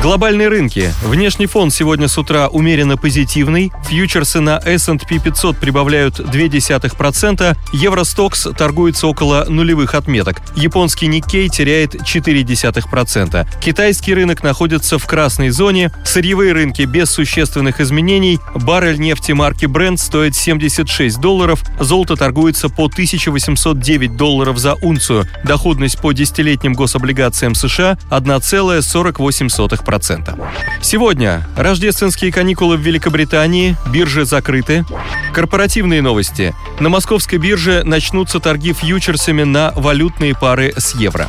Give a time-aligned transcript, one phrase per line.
[0.00, 0.94] Глобальные рынки.
[1.02, 3.72] Внешний фон сегодня с утра умеренно позитивный.
[3.88, 7.56] Фьючерсы на S&P 500 прибавляют 0,2%.
[7.72, 10.40] Евростокс торгуется около нулевых отметок.
[10.54, 13.46] Японский Никкей теряет 0,4%.
[13.60, 15.90] Китайский рынок находится в красной зоне.
[16.04, 18.38] Сырьевые рынки без существенных изменений.
[18.54, 21.64] Баррель нефти марки Brent стоит 76 долларов.
[21.80, 25.26] Золото торгуется по 1809 долларов за унцию.
[25.42, 29.87] Доходность по десятилетним гособлигациям США 1,48%.
[29.88, 30.38] 0,2%.
[30.82, 34.84] Сегодня рождественские каникулы в Великобритании, биржи закрыты.
[35.32, 36.54] Корпоративные новости.
[36.80, 41.28] На московской бирже начнутся торги фьючерсами на валютные пары с евро.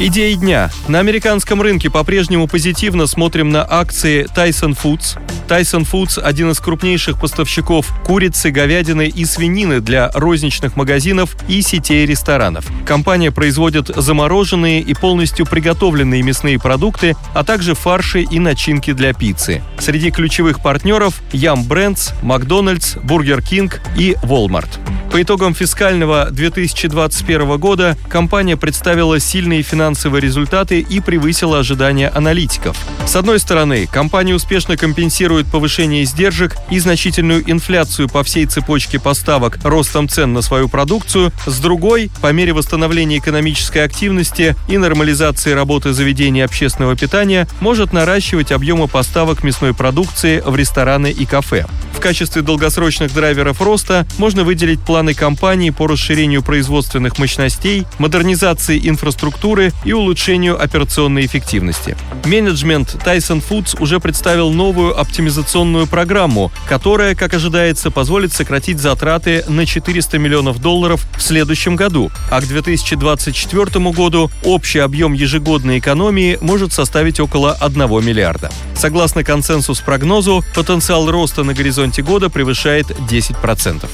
[0.00, 0.70] Идеи дня.
[0.88, 5.18] На американском рынке по-прежнему позитивно смотрим на акции Tyson Foods.
[5.48, 12.06] Tyson Foods– один из крупнейших поставщиков курицы, говядины и свинины для розничных магазинов и сетей
[12.06, 12.66] ресторанов.
[12.86, 19.62] Компания производит замороженные и полностью приготовленные мясные продукты, а также фарши и начинки для пиццы.
[19.78, 24.68] Среди ключевых партнеров– Yum Brands, Макдональдс, Бургер Кинг и Walmart.
[25.14, 32.76] По итогам фискального 2021 года компания представила сильные финансовые результаты и превысила ожидания аналитиков.
[33.06, 39.58] С одной стороны, компания успешно компенсирует повышение издержек и значительную инфляцию по всей цепочке поставок
[39.62, 45.92] ростом цен на свою продукцию, с другой, по мере восстановления экономической активности и нормализации работы
[45.92, 51.66] заведений общественного питания, может наращивать объемы поставок мясной продукции в рестораны и кафе.
[51.92, 58.80] В качестве долгосрочных драйверов роста можно выделить план планы компании по расширению производственных мощностей, модернизации
[58.88, 61.96] инфраструктуры и улучшению операционной эффективности.
[62.24, 69.64] Менеджмент Tyson Foods уже представил новую оптимизационную программу, которая, как ожидается, позволит сократить затраты на
[69.64, 76.74] 400 миллионов долларов в следующем году, а к 2024 году общий объем ежегодной экономии может
[76.74, 78.50] составить около 1 миллиарда.
[78.76, 83.88] Согласно консенсус-прогнозу, потенциал роста на горизонте года превышает 10%.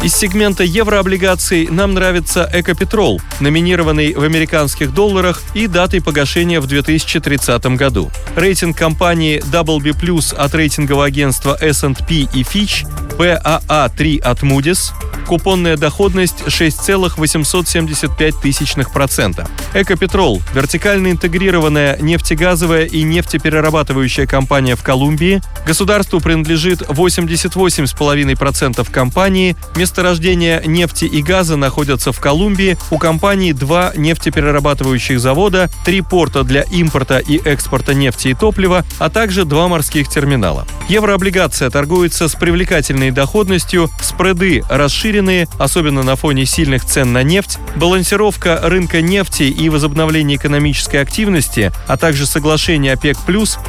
[0.00, 7.66] Из сегмента еврооблигаций нам нравится Экопетрол, номинированный в американских долларах и датой погашения в 2030
[7.76, 8.08] году.
[8.36, 12.86] Рейтинг компании WB+, от рейтингового агентства S&P и Fitch,
[13.18, 14.92] BAA3 от Moody's,
[15.28, 19.46] купонная доходность 6,875 тысячных процента.
[19.74, 25.42] Экопетрол– вертикально интегрированная нефтегазовая и нефтеперерабатывающая компания в Колумбии.
[25.66, 29.54] Государству принадлежит 88,5% компании.
[29.76, 32.78] Месторождения нефти и газа находятся в Колумбии.
[32.90, 39.10] У компании два нефтеперерабатывающих завода, три порта для импорта и экспорта нефти и топлива, а
[39.10, 40.66] также два морских терминала.
[40.88, 47.58] Еврооблигация торгуется с привлекательной доходностью, спреды расширены расширенные, особенно на фоне сильных цен на нефть,
[47.76, 53.18] балансировка рынка нефти и возобновление экономической активности, а также соглашение ОПЕК+,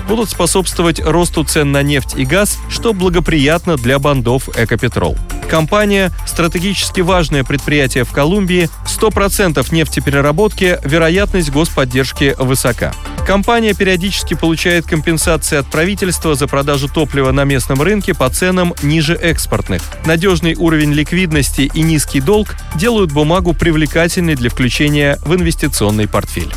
[0.08, 5.18] будут способствовать росту цен на нефть и газ, что благоприятно для бандов «Экопетрол».
[5.50, 12.94] Компания– стратегически важное предприятие в Колумбии, 100% нефтепереработки, вероятность господдержки высока.
[13.30, 19.14] Компания периодически получает компенсации от правительства за продажу топлива на местном рынке по ценам ниже
[19.14, 19.84] экспортных.
[20.04, 26.52] Надежный уровень ликвидности и низкий долг делают бумагу привлекательной для включения в инвестиционный портфель.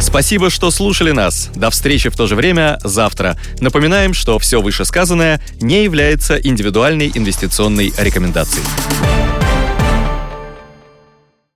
[0.00, 1.48] Спасибо, что слушали нас.
[1.54, 3.36] До встречи в то же время завтра.
[3.60, 8.64] Напоминаем, что все вышесказанное не является индивидуальной инвестиционной рекомендацией.